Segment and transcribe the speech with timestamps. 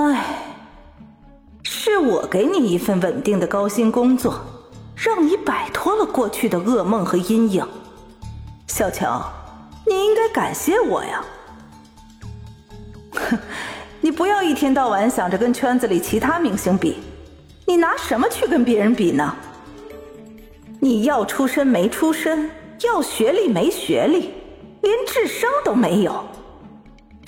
[0.00, 0.24] 唉，
[1.64, 4.40] 是我给你一份稳定的高薪工作，
[4.94, 7.66] 让你摆脱了过去的噩梦和阴影。
[8.68, 9.20] 小乔，
[9.84, 11.24] 你应该感谢我呀。
[13.12, 13.36] 哼，
[14.00, 16.98] 你不要一天到晚想着跟圈子里其他明星比，
[17.66, 19.34] 你拿什么去跟别人比呢？
[20.78, 22.48] 你要出身没出身，
[22.84, 24.32] 要学历没学历，
[24.80, 26.24] 连智商都没有。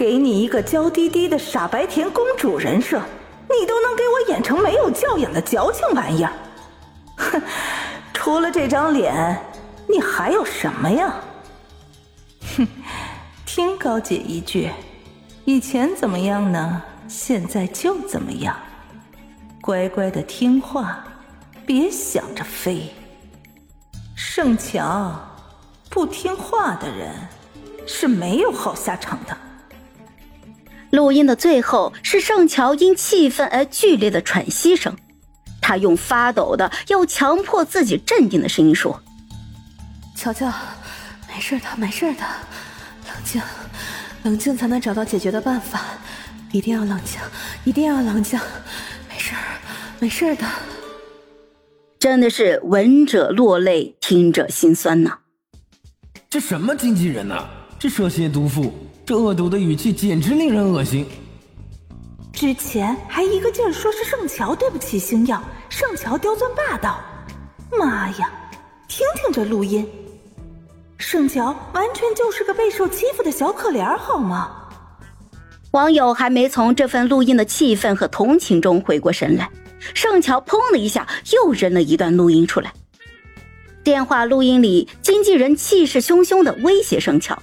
[0.00, 2.98] 给你一个娇滴滴的傻白甜公主人设，
[3.50, 6.32] 你都能给我演成没有教养的矫情玩意儿。
[7.18, 7.42] 哼，
[8.14, 9.38] 除了这张脸，
[9.86, 11.14] 你还有什么呀？
[12.56, 12.66] 哼，
[13.44, 14.70] 听高姐一句，
[15.44, 16.82] 以前怎么样呢？
[17.06, 18.56] 现在就怎么样，
[19.60, 21.04] 乖乖的听话，
[21.66, 22.90] 别想着飞。
[24.16, 25.12] 盛乔，
[25.90, 27.14] 不听话的人
[27.86, 29.36] 是没有好下场的。
[30.90, 34.96] 录音的最后是盛乔因气愤而剧烈的喘息声，
[35.60, 39.02] 他用发抖的要强迫自己镇定的声音说
[40.16, 40.52] ：“乔乔，
[41.28, 42.24] 没事的，没事的，
[43.06, 43.40] 冷静，
[44.24, 45.80] 冷静才能找到解决的办法，
[46.50, 47.20] 一定要冷静，
[47.64, 48.38] 一定要冷静，
[49.08, 49.32] 没事
[49.98, 50.44] 没事的。”
[52.00, 55.18] 真的是闻者落泪，听者心酸呐！
[56.30, 57.46] 这什么经纪人呐？
[57.78, 58.72] 这蛇蝎毒妇，
[59.10, 61.04] 这恶毒的语气简直令人恶心。
[62.32, 67.00] 之前还一个劲儿说是盛乔对不起星耀，盛乔刁钻霸道。
[67.76, 68.30] 妈呀，
[68.86, 69.84] 听听这录音，
[70.96, 74.52] 盛乔完全就是个备受欺负的小可怜，好吗？
[75.72, 79.50] 网友还没从这份录音的气愤和同情中回过神来。
[79.92, 82.72] 盛乔砰的一下又扔了一段录音出来。
[83.82, 87.36] 电话录音里，经纪人气势汹汹的威胁盛乔，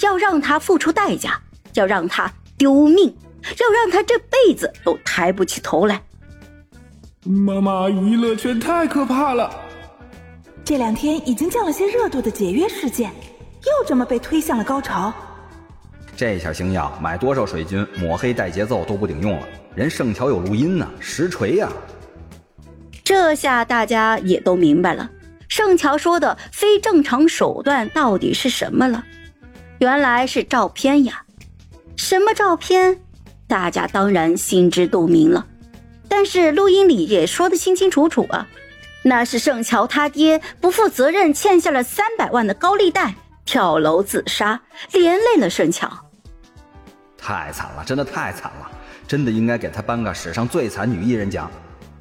[0.00, 1.40] 要让他付出代价，
[1.74, 3.14] 要让他丢命，
[3.58, 6.02] 要让他这辈子都抬不起头来。
[7.24, 9.50] 妈妈，娱乐圈太可怕了。
[10.64, 13.10] 这两天已经降了些热度的解约事件，
[13.62, 15.12] 又这么被推向了高潮。
[16.16, 19.48] 这下星耀买多少水军抹黑带节奏都不顶用了。
[19.74, 21.68] 人盛乔有录音呢，实锤呀！
[23.02, 25.10] 这下大家也都明白了，
[25.48, 29.04] 盛乔说的非正常手段到底是什么了。
[29.80, 31.24] 原来是照片呀！
[31.96, 33.00] 什么照片？
[33.46, 35.46] 大家当然心知肚明了。
[36.06, 38.46] 但是录音里也说的清清楚楚啊，
[39.02, 43.14] 那是盛乔他爹不负责任欠下了三百万的高利贷，
[43.46, 44.60] 跳楼自杀，
[44.92, 45.90] 连累了盛乔。
[47.16, 48.70] 太惨了，真的太惨了！
[49.08, 51.50] 真的应该给他颁个史上最惨女艺人奖。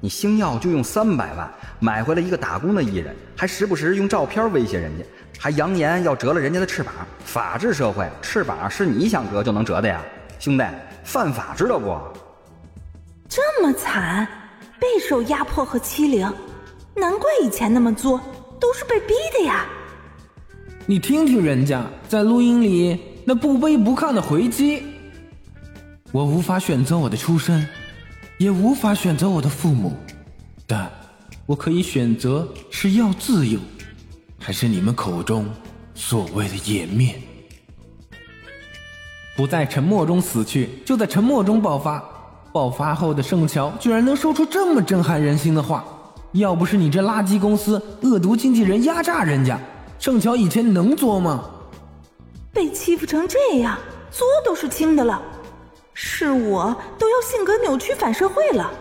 [0.00, 5.04] 你星耀就用三百万买回来一个打工的艺人，还时不时用照片威胁人家，
[5.38, 6.94] 还扬言要折了人家的翅膀。
[7.24, 10.02] 法治社会，翅膀是你想折就能折的呀，
[10.38, 10.64] 兄弟，
[11.04, 11.98] 犯法知道不？
[13.28, 14.26] 这么惨，
[14.80, 16.32] 备受压迫和欺凌，
[16.94, 18.20] 难怪以前那么作，
[18.60, 19.66] 都是被逼的呀。
[20.86, 24.82] 你听听人家在录音里那不卑不亢的回击。
[26.12, 27.68] 我无法选择我的出身，
[28.38, 29.96] 也无法选择我的父母，
[30.66, 30.88] 但
[31.44, 33.58] 我可以选择是要自由，
[34.46, 35.44] 还是你们口中
[35.92, 37.20] 所谓的颜面。
[39.36, 42.00] 不在沉默中死去，就在沉默中爆发。
[42.52, 45.84] 爆发后的盛乔居然能说出这么震撼人心的话，
[46.30, 49.58] 要不是你这垃圾公司恶毒经纪人压榨人家，
[49.98, 51.50] 盛乔以前能作吗？
[52.52, 53.76] 被欺负成这样，
[54.12, 55.20] 作都是轻的了。
[55.92, 58.72] 是我都要性格扭曲反社会了。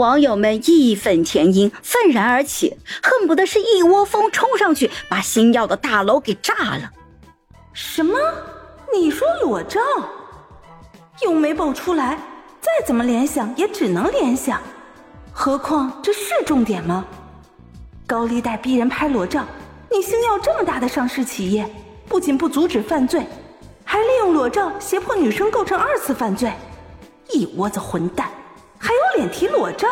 [0.00, 6.90] 网友们义愤填膺，愤然而起，恨不得是一窝蜂冲上去把星耀的大楼给炸了。
[7.74, 8.18] 什么？
[8.94, 9.78] 你说裸照？
[11.20, 12.18] 又没爆出来，
[12.62, 14.58] 再怎么联想也只能联想。
[15.32, 17.04] 何况这是重点吗？
[18.06, 19.44] 高利贷逼人拍裸照，
[19.92, 21.68] 你星耀这么大的上市企业，
[22.08, 23.22] 不仅不阻止犯罪。
[23.84, 26.50] 还利用裸照胁迫女生构成二次犯罪，
[27.34, 28.30] 一窝子混蛋，
[29.16, 29.88] 脸提裸照？